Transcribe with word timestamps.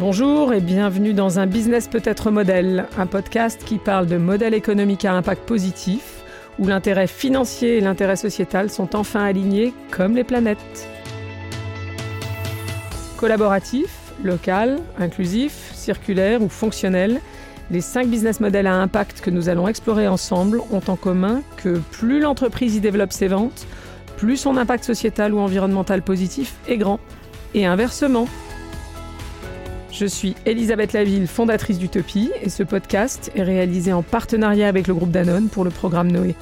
Bonjour 0.00 0.54
et 0.54 0.60
bienvenue 0.60 1.12
dans 1.12 1.38
un 1.38 1.46
business 1.46 1.86
peut-être 1.86 2.30
modèle, 2.30 2.86
un 2.96 3.06
podcast 3.06 3.62
qui 3.62 3.76
parle 3.76 4.06
de 4.06 4.16
modèle 4.16 4.54
économique 4.54 5.04
à 5.04 5.12
impact 5.12 5.46
positif, 5.46 6.24
où 6.58 6.66
l'intérêt 6.66 7.06
financier 7.06 7.76
et 7.76 7.80
l'intérêt 7.82 8.16
sociétal 8.16 8.70
sont 8.70 8.96
enfin 8.96 9.22
alignés 9.22 9.74
comme 9.90 10.16
les 10.16 10.24
planètes. 10.24 10.88
Collaboratif, 13.18 13.90
local, 14.24 14.78
inclusif, 14.98 15.72
circulaire 15.74 16.42
ou 16.42 16.48
fonctionnel, 16.48 17.20
les 17.70 17.82
cinq 17.82 18.08
business 18.08 18.40
models 18.40 18.66
à 18.66 18.74
impact 18.74 19.20
que 19.20 19.30
nous 19.30 19.50
allons 19.50 19.68
explorer 19.68 20.08
ensemble 20.08 20.62
ont 20.72 20.82
en 20.88 20.96
commun 20.96 21.42
que 21.58 21.78
plus 21.90 22.18
l'entreprise 22.18 22.76
y 22.76 22.80
développe 22.80 23.12
ses 23.12 23.28
ventes, 23.28 23.66
plus 24.16 24.38
son 24.38 24.56
impact 24.56 24.84
sociétal 24.84 25.34
ou 25.34 25.38
environnemental 25.38 26.00
positif 26.00 26.54
est 26.66 26.78
grand. 26.78 26.98
Et 27.54 27.66
inversement. 27.66 28.26
Je 29.92 30.06
suis 30.06 30.34
Elisabeth 30.46 30.94
Laville, 30.94 31.26
fondatrice 31.26 31.78
d'Utopie, 31.78 32.30
et 32.42 32.48
ce 32.48 32.62
podcast 32.62 33.30
est 33.34 33.42
réalisé 33.42 33.92
en 33.92 34.02
partenariat 34.02 34.66
avec 34.66 34.86
le 34.86 34.94
groupe 34.94 35.10
Danone 35.10 35.50
pour 35.50 35.64
le 35.64 35.70
programme 35.70 36.10
Noé. 36.10 36.34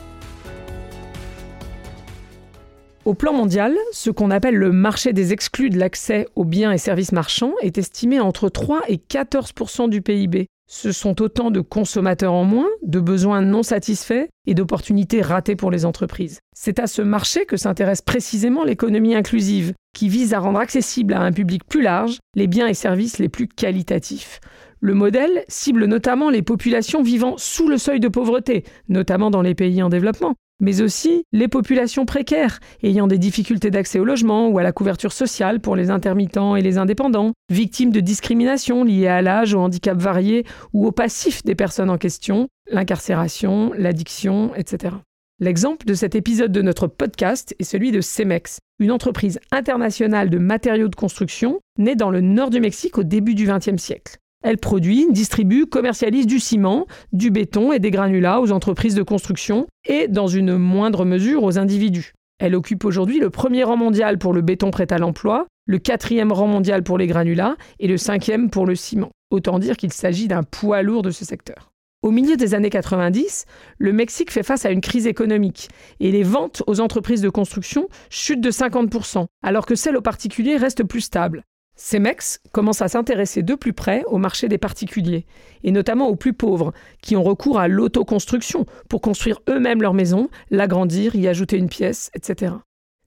Au 3.04 3.14
plan 3.14 3.32
mondial, 3.32 3.74
ce 3.90 4.10
qu'on 4.10 4.30
appelle 4.30 4.54
le 4.54 4.70
marché 4.70 5.12
des 5.12 5.32
exclus 5.32 5.68
de 5.68 5.80
l'accès 5.80 6.28
aux 6.36 6.44
biens 6.44 6.70
et 6.70 6.78
services 6.78 7.10
marchands 7.10 7.54
est 7.60 7.76
estimé 7.76 8.20
entre 8.20 8.50
3 8.50 8.82
et 8.86 8.98
14% 8.98 9.88
du 9.88 10.00
PIB. 10.00 10.46
Ce 10.70 10.92
sont 10.92 11.20
autant 11.20 11.50
de 11.50 11.60
consommateurs 11.60 12.34
en 12.34 12.44
moins, 12.44 12.68
de 12.84 13.00
besoins 13.00 13.42
non 13.42 13.64
satisfaits 13.64 14.28
et 14.46 14.54
d'opportunités 14.54 15.22
ratées 15.22 15.56
pour 15.56 15.72
les 15.72 15.84
entreprises. 15.84 16.38
C'est 16.54 16.78
à 16.78 16.86
ce 16.86 17.02
marché 17.02 17.46
que 17.46 17.56
s'intéresse 17.56 18.02
précisément 18.02 18.62
l'économie 18.62 19.16
inclusive, 19.16 19.72
qui 19.94 20.08
vise 20.08 20.34
à 20.34 20.38
rendre 20.38 20.60
accessible 20.60 21.14
à 21.14 21.20
un 21.20 21.32
public 21.32 21.64
plus 21.64 21.82
large 21.82 22.18
les 22.34 22.46
biens 22.46 22.68
et 22.68 22.74
services 22.74 23.18
les 23.18 23.28
plus 23.28 23.48
qualitatifs. 23.48 24.40
Le 24.80 24.94
modèle 24.94 25.44
cible 25.48 25.84
notamment 25.84 26.30
les 26.30 26.42
populations 26.42 27.02
vivant 27.02 27.34
sous 27.36 27.68
le 27.68 27.76
seuil 27.76 28.00
de 28.00 28.08
pauvreté, 28.08 28.64
notamment 28.88 29.30
dans 29.30 29.42
les 29.42 29.54
pays 29.54 29.82
en 29.82 29.90
développement, 29.90 30.36
mais 30.60 30.80
aussi 30.80 31.24
les 31.32 31.48
populations 31.48 32.06
précaires, 32.06 32.60
ayant 32.82 33.06
des 33.06 33.18
difficultés 33.18 33.70
d'accès 33.70 33.98
au 33.98 34.04
logement 34.04 34.48
ou 34.48 34.58
à 34.58 34.62
la 34.62 34.72
couverture 34.72 35.12
sociale 35.12 35.60
pour 35.60 35.76
les 35.76 35.90
intermittents 35.90 36.56
et 36.56 36.62
les 36.62 36.78
indépendants, 36.78 37.32
victimes 37.50 37.90
de 37.90 38.00
discrimination 38.00 38.84
liées 38.84 39.06
à 39.06 39.20
l'âge, 39.20 39.52
au 39.52 39.60
handicap 39.60 39.98
varié 39.98 40.46
ou 40.72 40.86
au 40.86 40.92
passif 40.92 41.42
des 41.44 41.54
personnes 41.54 41.90
en 41.90 41.98
question, 41.98 42.48
l'incarcération, 42.70 43.72
l'addiction, 43.76 44.54
etc. 44.54 44.94
L'exemple 45.42 45.86
de 45.86 45.94
cet 45.94 46.14
épisode 46.14 46.52
de 46.52 46.60
notre 46.60 46.86
podcast 46.86 47.56
est 47.58 47.64
celui 47.64 47.92
de 47.92 48.02
Cemex, 48.02 48.58
une 48.78 48.92
entreprise 48.92 49.40
internationale 49.50 50.28
de 50.28 50.36
matériaux 50.36 50.88
de 50.88 50.94
construction 50.94 51.60
née 51.78 51.96
dans 51.96 52.10
le 52.10 52.20
nord 52.20 52.50
du 52.50 52.60
Mexique 52.60 52.98
au 52.98 53.04
début 53.04 53.34
du 53.34 53.46
XXe 53.46 53.82
siècle. 53.82 54.18
Elle 54.44 54.58
produit, 54.58 55.06
distribue, 55.10 55.64
commercialise 55.64 56.26
du 56.26 56.40
ciment, 56.40 56.86
du 57.14 57.30
béton 57.30 57.72
et 57.72 57.78
des 57.78 57.90
granulats 57.90 58.42
aux 58.42 58.52
entreprises 58.52 58.94
de 58.94 59.02
construction 59.02 59.66
et, 59.88 60.08
dans 60.08 60.26
une 60.26 60.58
moindre 60.58 61.06
mesure, 61.06 61.42
aux 61.42 61.58
individus. 61.58 62.12
Elle 62.38 62.54
occupe 62.54 62.84
aujourd'hui 62.84 63.18
le 63.18 63.30
premier 63.30 63.64
rang 63.64 63.78
mondial 63.78 64.18
pour 64.18 64.34
le 64.34 64.42
béton 64.42 64.70
prêt 64.70 64.92
à 64.92 64.98
l'emploi, 64.98 65.46
le 65.64 65.78
quatrième 65.78 66.32
rang 66.32 66.48
mondial 66.48 66.82
pour 66.82 66.98
les 66.98 67.06
granulats 67.06 67.56
et 67.78 67.88
le 67.88 67.96
cinquième 67.96 68.50
pour 68.50 68.66
le 68.66 68.74
ciment. 68.74 69.10
Autant 69.30 69.58
dire 69.58 69.78
qu'il 69.78 69.92
s'agit 69.94 70.28
d'un 70.28 70.42
poids 70.42 70.82
lourd 70.82 71.00
de 71.00 71.10
ce 71.10 71.24
secteur. 71.24 71.70
Au 72.02 72.12
milieu 72.12 72.38
des 72.38 72.54
années 72.54 72.70
90, 72.70 73.44
le 73.76 73.92
Mexique 73.92 74.30
fait 74.30 74.42
face 74.42 74.64
à 74.64 74.70
une 74.70 74.80
crise 74.80 75.06
économique 75.06 75.68
et 76.00 76.10
les 76.10 76.22
ventes 76.22 76.62
aux 76.66 76.80
entreprises 76.80 77.20
de 77.20 77.28
construction 77.28 77.88
chutent 78.08 78.40
de 78.40 78.50
50%, 78.50 79.26
alors 79.42 79.66
que 79.66 79.74
celles 79.74 79.98
aux 79.98 80.00
particuliers 80.00 80.56
restent 80.56 80.84
plus 80.84 81.02
stables. 81.02 81.44
Cemex 81.76 82.40
commence 82.52 82.80
à 82.80 82.88
s'intéresser 82.88 83.42
de 83.42 83.54
plus 83.54 83.74
près 83.74 84.02
au 84.06 84.16
marché 84.16 84.48
des 84.48 84.56
particuliers, 84.56 85.26
et 85.62 85.72
notamment 85.72 86.08
aux 86.08 86.16
plus 86.16 86.32
pauvres, 86.32 86.72
qui 87.02 87.16
ont 87.16 87.22
recours 87.22 87.58
à 87.58 87.68
l'autoconstruction 87.68 88.64
pour 88.88 89.02
construire 89.02 89.42
eux-mêmes 89.50 89.82
leur 89.82 89.92
maison, 89.92 90.30
l'agrandir, 90.50 91.14
y 91.16 91.28
ajouter 91.28 91.58
une 91.58 91.68
pièce, 91.68 92.10
etc. 92.14 92.54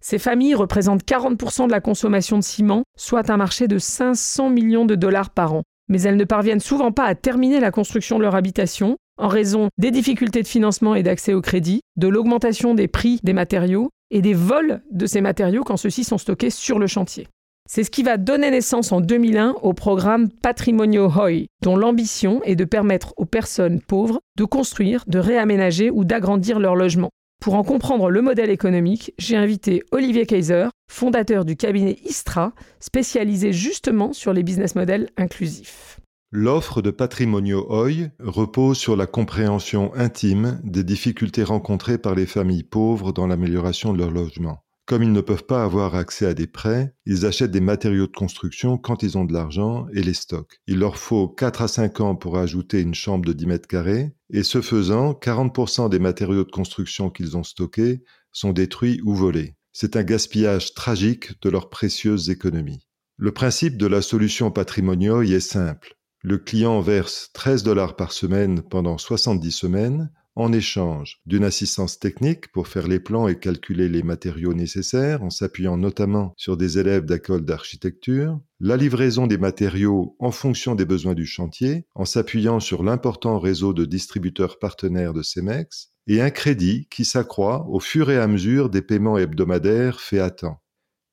Ces 0.01 0.19
familles 0.19 0.53
représentent 0.53 1.03
40% 1.03 1.66
de 1.66 1.72
la 1.72 1.81
consommation 1.81 2.38
de 2.38 2.44
ciment, 2.44 2.84
soit 2.95 3.31
un 3.31 3.38
marché 3.38 3.68
de 3.68 3.79
500 3.79 4.51
millions 4.51 4.85
de 4.85 4.94
dollars 4.94 5.31
par 5.31 5.56
an. 5.56 5.63
Mais 5.89 6.01
elles 6.01 6.17
ne 6.17 6.23
parviennent 6.23 6.59
souvent 6.59 6.91
pas 6.91 7.05
à 7.05 7.16
terminer 7.16 7.59
la 7.59 7.71
construction 7.71 8.17
de 8.17 8.23
leur 8.23 8.35
habitation 8.35 8.97
en 9.17 9.27
raison 9.27 9.69
des 9.77 9.91
difficultés 9.91 10.41
de 10.41 10.47
financement 10.47 10.95
et 10.95 11.03
d'accès 11.03 11.33
au 11.33 11.41
crédit, 11.41 11.81
de 11.97 12.07
l'augmentation 12.07 12.73
des 12.73 12.88
prix 12.88 13.19
des 13.23 13.33
matériaux 13.33 13.89
et 14.11 14.21
des 14.21 14.33
vols 14.33 14.81
de 14.91 15.05
ces 15.05 15.21
matériaux 15.21 15.63
quand 15.63 15.77
ceux-ci 15.77 16.03
sont 16.03 16.17
stockés 16.17 16.49
sur 16.49 16.79
le 16.79 16.88
chantier. 16.88 17.27
C'est 17.69 17.83
ce 17.83 17.91
qui 17.91 18.03
va 18.03 18.17
donner 18.17 18.51
naissance 18.51 18.91
en 18.91 18.99
2001 18.99 19.55
au 19.61 19.73
programme 19.73 20.29
Patrimonio 20.29 21.07
Hoi, 21.07 21.47
dont 21.61 21.77
l'ambition 21.77 22.44
est 22.44 22.57
de 22.57 22.65
permettre 22.65 23.13
aux 23.15 23.25
personnes 23.25 23.79
pauvres 23.81 24.19
de 24.38 24.44
construire, 24.44 25.03
de 25.07 25.17
réaménager 25.17 25.89
ou 25.89 26.03
d'agrandir 26.03 26.59
leur 26.59 26.75
logement. 26.75 27.09
Pour 27.44 27.56
en 27.56 27.64
comprendre 27.66 28.09
le 28.09 28.22
modèle 28.22 28.50
économique, 28.50 29.14
j'ai 29.18 29.36
invité 29.36 29.84
Olivier 29.92 30.26
Kaiser, 30.26 30.68
fondateur 30.90 31.44
du 31.44 31.58
cabinet 31.58 31.98
Istra, 32.06 32.54
spécialisé 32.80 33.52
justement 33.52 34.14
sur 34.14 34.31
les 34.31 34.44
business 34.44 34.76
models 34.76 35.09
inclusifs. 35.18 36.00
L'offre 36.31 36.81
de 36.81 36.90
Patrimonio 36.90 37.66
Hoi 37.68 38.12
repose 38.20 38.78
sur 38.78 38.96
la 38.96 39.08
compréhension 39.08 39.94
intime 39.94 40.62
des 40.64 40.86
difficultés 40.86 41.44
rencontrées 41.44 41.98
par 41.98 42.16
les 42.16 42.28
familles 42.28 42.64
pauvres 42.64 43.12
dans 43.12 43.28
l'amélioration 43.28 43.92
de 43.92 43.98
leur 43.98 44.12
logement. 44.12 44.62
Comme 44.85 45.03
ils 45.03 45.13
ne 45.13 45.21
peuvent 45.21 45.45
pas 45.45 45.63
avoir 45.63 45.95
accès 45.95 46.25
à 46.25 46.33
des 46.33 46.45
prêts, 46.45 46.94
ils 47.05 47.25
achètent 47.25 47.51
des 47.51 47.61
matériaux 47.61 48.07
de 48.07 48.11
construction 48.11 48.77
quand 48.77 49.01
ils 49.01 49.17
ont 49.17 49.23
de 49.23 49.31
l'argent 49.31 49.88
et 49.94 50.03
les 50.03 50.13
stockent. 50.13 50.59
Il 50.67 50.79
leur 50.79 50.97
faut 50.97 51.29
4 51.29 51.61
à 51.61 51.67
5 51.69 52.01
ans 52.01 52.16
pour 52.16 52.38
ajouter 52.38 52.81
une 52.81 52.94
chambre 52.94 53.23
de 53.23 53.31
10 53.31 53.45
mètres 53.45 53.67
carrés, 53.67 54.13
et 54.29 54.44
ce 54.44 54.61
faisant, 54.61 55.13
40% 55.13 55.89
des 55.89 55.99
matériaux 55.99 56.44
de 56.44 56.51
construction 56.51 57.09
qu'ils 57.09 57.38
ont 57.38 57.44
stockés 57.44 58.03
sont 58.33 58.51
détruits 58.51 58.99
ou 59.05 59.16
volés. 59.16 59.55
C'est 59.71 59.95
un 59.95 60.03
gaspillage 60.03 60.73
tragique 60.73 61.41
de 61.41 61.50
leurs 61.50 61.69
précieuses 61.69 62.29
économies. 62.29 62.85
Le 63.15 63.31
principe 63.31 63.77
de 63.77 63.88
la 63.88 64.01
solution 64.01 64.51
patrimonio 64.51 65.21
y 65.21 65.33
est 65.33 65.39
simple. 65.39 65.95
Le 66.21 66.38
client 66.38 66.81
verse 66.81 67.29
13 67.33 67.63
dollars 67.63 67.95
par 67.95 68.11
semaine 68.11 68.61
pendant 68.61 68.97
70 68.97 69.51
semaines, 69.51 70.11
en 70.35 70.51
échange 70.51 71.19
d'une 71.25 71.44
assistance 71.44 71.99
technique 71.99 72.51
pour 72.51 72.67
faire 72.67 72.88
les 72.88 72.99
plans 72.99 73.27
et 73.27 73.38
calculer 73.38 73.89
les 73.89 74.03
matériaux 74.03 74.53
nécessaires 74.53 75.23
en 75.23 75.29
s'appuyant 75.29 75.77
notamment 75.77 76.33
sur 76.38 76.57
des 76.57 76.79
élèves 76.79 77.05
d'école 77.05 77.45
d'architecture, 77.45 78.39
la 78.59 78.77
livraison 78.77 79.27
des 79.27 79.38
matériaux 79.38 80.16
en 80.19 80.31
fonction 80.31 80.75
des 80.75 80.85
besoins 80.85 81.13
du 81.13 81.25
chantier 81.25 81.85
en 81.95 82.05
s'appuyant 82.05 82.59
sur 82.59 82.83
l'important 82.83 83.39
réseau 83.39 83.73
de 83.73 83.85
distributeurs 83.85 84.59
partenaires 84.59 85.13
de 85.13 85.21
CEMEX, 85.21 85.89
et 86.07 86.21
un 86.21 86.29
crédit 86.29 86.88
qui 86.89 87.05
s'accroît 87.05 87.65
au 87.69 87.79
fur 87.79 88.09
et 88.09 88.17
à 88.17 88.27
mesure 88.27 88.69
des 88.69 88.81
paiements 88.81 89.17
hebdomadaires 89.17 90.01
faits 90.01 90.21
à 90.21 90.31
temps. 90.31 90.61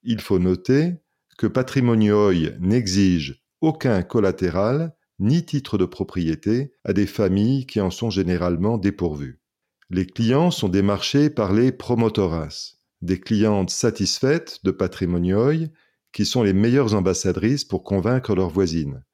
Il 0.03 0.21
faut 0.21 0.39
noter 0.39 0.95
que 1.39 1.47
Patrimonio 1.47 2.33
n'exige 2.59 3.43
aucun 3.61 4.03
collatéral 4.03 4.95
ni 5.21 5.45
titre 5.45 5.79
de 5.79 5.85
propriété 5.85 6.73
à 6.85 6.93
des 6.93 7.07
familles 7.07 7.67
qui 7.67 7.81
en 7.81 7.91
sont 7.91 8.11
généralement 8.11 8.79
dépourvues. 8.79 9.41
Les 9.91 10.07
clients 10.07 10.51
sont 10.51 10.69
démarchés 10.69 11.31
par 11.31 11.53
les 11.53 11.73
promotoras, 11.73 12.77
des 13.03 13.21
clientes 13.21 13.71
satisfaites 13.71 14.61
de 14.65 14.71
Patrimonioi 14.71 15.69
qui 16.13 16.25
sont 16.25 16.43
les 16.43 16.53
meilleures 16.53 16.95
ambassadrices 16.95 17.65
pour 17.65 17.85
convaincre 17.85 18.35
leurs 18.35 18.51
voisines. 18.51 19.05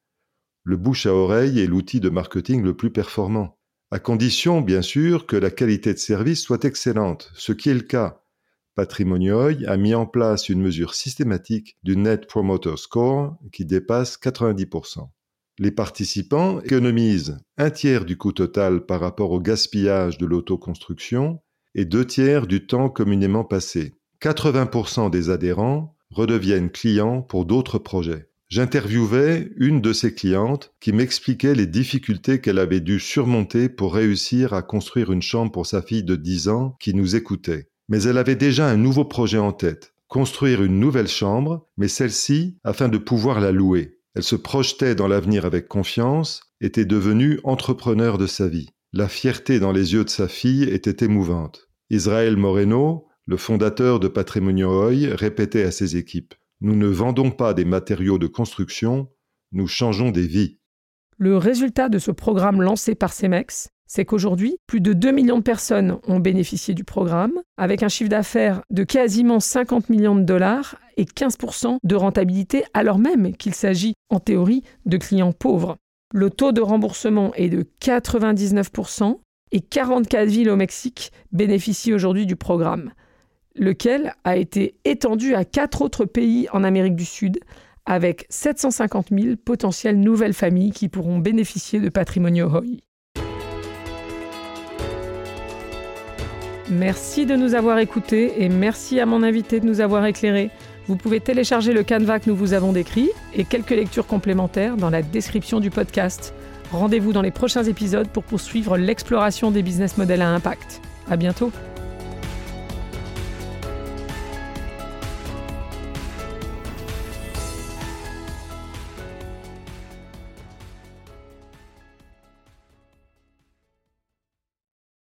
Le 0.63 0.77
bouche 0.77 1.05
à 1.05 1.13
oreille 1.13 1.59
est 1.59 1.67
l'outil 1.67 1.99
de 1.99 2.09
marketing 2.09 2.63
le 2.63 2.75
plus 2.75 2.91
performant, 2.91 3.57
à 3.91 3.99
condition 3.99 4.61
bien 4.61 4.81
sûr 4.81 5.25
que 5.25 5.35
la 5.35 5.49
qualité 5.49 5.93
de 5.93 5.99
service 5.99 6.41
soit 6.41 6.65
excellente, 6.65 7.31
ce 7.35 7.51
qui 7.51 7.69
est 7.69 7.73
le 7.73 7.81
cas. 7.81 8.21
Patrimonioi 8.75 9.65
a 9.65 9.77
mis 9.77 9.95
en 9.95 10.05
place 10.05 10.49
une 10.49 10.61
mesure 10.61 10.93
systématique 10.93 11.77
du 11.83 11.97
Net 11.97 12.27
Promoter 12.27 12.77
Score 12.77 13.37
qui 13.51 13.65
dépasse 13.65 14.17
90%. 14.17 15.09
Les 15.59 15.71
participants 15.71 16.61
économisent 16.61 17.39
un 17.57 17.71
tiers 17.71 18.05
du 18.05 18.15
coût 18.15 18.31
total 18.31 18.85
par 18.85 18.99
rapport 18.99 19.31
au 19.31 19.39
gaspillage 19.39 20.19
de 20.19 20.27
l'autoconstruction 20.27 21.41
et 21.73 21.85
deux 21.85 22.05
tiers 22.05 22.45
du 22.45 22.67
temps 22.67 22.89
communément 22.89 23.43
passé. 23.43 23.95
80% 24.21 25.09
des 25.09 25.31
adhérents 25.31 25.95
redeviennent 26.11 26.69
clients 26.69 27.23
pour 27.23 27.45
d'autres 27.45 27.79
projets. 27.79 28.29
J'interviewais 28.49 29.49
une 29.57 29.81
de 29.81 29.93
ces 29.93 30.13
clientes 30.13 30.73
qui 30.79 30.93
m'expliquait 30.93 31.55
les 31.55 31.65
difficultés 31.65 32.39
qu'elle 32.39 32.59
avait 32.59 32.79
dû 32.79 32.99
surmonter 32.99 33.67
pour 33.67 33.95
réussir 33.95 34.53
à 34.53 34.61
construire 34.61 35.11
une 35.11 35.23
chambre 35.23 35.51
pour 35.51 35.65
sa 35.65 35.81
fille 35.81 36.03
de 36.03 36.15
10 36.15 36.49
ans 36.49 36.75
qui 36.79 36.93
nous 36.93 37.15
écoutait. 37.15 37.67
Mais 37.89 38.03
elle 38.03 38.19
avait 38.19 38.35
déjà 38.35 38.67
un 38.67 38.77
nouveau 38.77 39.05
projet 39.05 39.39
en 39.39 39.53
tête, 39.53 39.93
construire 40.07 40.63
une 40.63 40.79
nouvelle 40.79 41.07
chambre, 41.07 41.67
mais 41.77 41.87
celle-ci 41.87 42.57
afin 42.63 42.89
de 42.89 42.97
pouvoir 42.99 43.39
la 43.39 43.51
louer. 43.51 43.96
Elle 44.17 44.23
se 44.23 44.35
projetait 44.35 44.95
dans 44.95 45.07
l'avenir 45.07 45.45
avec 45.45 45.67
confiance, 45.67 46.41
était 46.59 46.85
devenue 46.85 47.39
entrepreneur 47.43 48.17
de 48.17 48.25
sa 48.25 48.47
vie. 48.47 48.71
La 48.91 49.07
fierté 49.07 49.59
dans 49.59 49.71
les 49.71 49.93
yeux 49.93 50.03
de 50.03 50.09
sa 50.09 50.27
fille 50.27 50.63
était 50.63 51.05
émouvante. 51.05 51.69
Israël 51.91 52.35
Moreno, 52.35 53.05
le 53.27 53.37
fondateur 53.37 53.99
de 53.99 54.07
Patrimonio 54.07 54.71
Hoy, 54.71 55.05
répétait 55.05 55.61
à 55.61 55.69
ses 55.69 55.97
équipes 55.97 56.33
Nous 56.61 56.75
ne 56.75 56.87
vendons 56.87 57.29
pas 57.29 57.53
des 57.53 57.63
matériaux 57.63 58.17
de 58.17 58.25
construction, 58.25 59.07
Nous 59.51 59.67
changeons 59.67 60.09
des 60.09 60.25
vies. 60.25 60.57
Le 61.19 61.37
résultat 61.37 61.87
de 61.87 61.99
ce 61.99 62.09
programme 62.09 62.63
lancé 62.63 62.95
par 62.95 63.13
CEMEX, 63.13 63.69
c'est 63.85 64.05
qu'aujourd'hui, 64.05 64.57
plus 64.65 64.81
de 64.81 64.93
2 64.93 65.11
millions 65.11 65.37
de 65.37 65.43
personnes 65.43 65.99
ont 66.07 66.19
bénéficié 66.19 66.73
du 66.73 66.83
programme, 66.83 67.39
avec 67.55 67.83
un 67.83 67.87
chiffre 67.87 68.09
d'affaires 68.09 68.63
de 68.71 68.83
quasiment 68.83 69.39
50 69.39 69.91
millions 69.91 70.15
de 70.15 70.23
dollars 70.23 70.75
et 70.97 71.05
15% 71.05 71.77
de 71.83 71.95
rentabilité, 71.95 72.65
alors 72.73 72.99
même 72.99 73.35
qu'il 73.35 73.53
s'agit, 73.53 73.93
en 74.09 74.19
théorie, 74.19 74.63
de 74.85 74.97
clients 74.97 75.31
pauvres. 75.31 75.77
Le 76.13 76.29
taux 76.29 76.51
de 76.51 76.61
remboursement 76.61 77.33
est 77.35 77.49
de 77.49 77.65
99% 77.81 79.19
et 79.51 79.61
44 79.61 80.27
villes 80.27 80.49
au 80.49 80.55
Mexique 80.55 81.11
bénéficient 81.31 81.93
aujourd'hui 81.93 82.25
du 82.25 82.35
programme, 82.35 82.91
lequel 83.55 84.13
a 84.23 84.35
été 84.35 84.75
étendu 84.85 85.35
à 85.35 85.45
quatre 85.45 85.81
autres 85.81 86.05
pays 86.05 86.47
en 86.51 86.63
Amérique 86.63 86.95
du 86.95 87.05
Sud, 87.05 87.39
avec 87.85 88.25
750 88.29 89.07
000 89.11 89.35
potentielles 89.37 89.99
nouvelles 89.99 90.33
familles 90.33 90.71
qui 90.71 90.89
pourront 90.89 91.19
bénéficier 91.19 91.79
de 91.79 91.89
Patrimonio 91.89 92.49
Hoy. 92.49 92.81
Merci 96.69 97.25
de 97.25 97.37
nous 97.37 97.55
avoir 97.55 97.79
écoutés 97.79 98.43
et 98.43 98.49
merci 98.49 98.99
à 98.99 99.05
mon 99.05 99.23
invité 99.23 99.61
de 99.61 99.65
nous 99.65 99.79
avoir 99.79 100.05
éclairés. 100.05 100.51
Vous 100.87 100.95
pouvez 100.95 101.19
télécharger 101.19 101.73
le 101.73 101.83
canevas 101.83 102.19
que 102.19 102.29
nous 102.29 102.35
vous 102.35 102.53
avons 102.53 102.71
décrit 102.71 103.09
et 103.33 103.43
quelques 103.43 103.71
lectures 103.71 104.07
complémentaires 104.07 104.77
dans 104.77 104.89
la 104.89 105.01
description 105.01 105.59
du 105.59 105.69
podcast. 105.69 106.33
Rendez-vous 106.71 107.13
dans 107.13 107.21
les 107.21 107.31
prochains 107.31 107.63
épisodes 107.63 108.07
pour 108.07 108.23
poursuivre 108.23 108.77
l'exploration 108.77 109.51
des 109.51 109.63
business 109.63 109.97
models 109.97 110.21
à 110.21 110.29
impact. 110.29 110.81
À 111.09 111.17
bientôt! 111.17 111.51